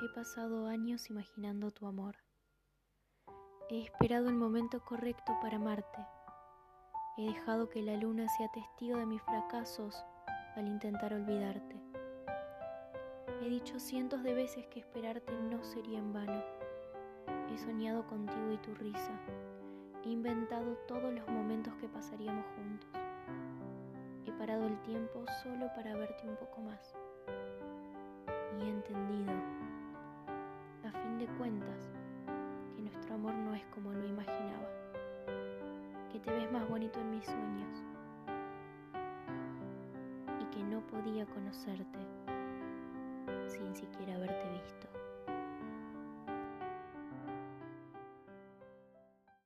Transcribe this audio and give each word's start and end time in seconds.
He 0.00 0.08
pasado 0.10 0.68
años 0.68 1.10
imaginando 1.10 1.72
tu 1.72 1.84
amor. 1.84 2.14
He 3.68 3.82
esperado 3.82 4.28
el 4.28 4.36
momento 4.36 4.84
correcto 4.84 5.36
para 5.42 5.56
amarte. 5.56 5.98
He 7.16 7.26
dejado 7.26 7.68
que 7.68 7.82
la 7.82 7.96
luna 7.96 8.28
sea 8.28 8.48
testigo 8.52 8.96
de 8.96 9.06
mis 9.06 9.20
fracasos 9.22 10.04
al 10.54 10.68
intentar 10.68 11.12
olvidarte. 11.12 11.82
He 13.42 13.48
dicho 13.48 13.80
cientos 13.80 14.22
de 14.22 14.34
veces 14.34 14.68
que 14.68 14.78
esperarte 14.78 15.32
no 15.50 15.64
sería 15.64 15.98
en 15.98 16.12
vano. 16.12 16.44
He 17.52 17.58
soñado 17.58 18.06
contigo 18.06 18.52
y 18.52 18.58
tu 18.58 18.72
risa. 18.76 19.18
He 20.04 20.10
inventado 20.10 20.76
todos 20.86 21.12
los 21.12 21.26
momentos 21.26 21.74
que 21.80 21.88
pasaríamos 21.88 22.46
juntos. 22.54 22.90
He 24.26 24.32
parado 24.38 24.64
el 24.64 24.80
tiempo 24.82 25.24
solo 25.42 25.66
para 25.74 25.96
verte 25.96 26.28
un 26.28 26.36
poco 26.36 26.60
más. 26.60 26.94
Y 28.56 28.62
he 28.62 28.68
entendido, 28.68 29.57
de 31.18 31.26
cuentas, 31.36 31.90
que 32.76 32.82
nuestro 32.82 33.14
amor 33.14 33.34
no 33.34 33.52
es 33.52 33.64
como 33.74 33.92
lo 33.92 34.06
imaginaba. 34.06 34.68
Que 36.12 36.20
te 36.20 36.30
ves 36.30 36.50
más 36.52 36.68
bonito 36.68 37.00
en 37.00 37.10
mis 37.10 37.24
sueños. 37.24 37.84
Y 40.40 40.44
que 40.54 40.62
no 40.62 40.80
podía 40.86 41.26
conocerte 41.26 41.98
sin 43.48 43.74
siquiera. 43.74 44.07